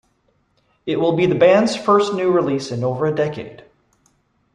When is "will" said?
0.99-1.15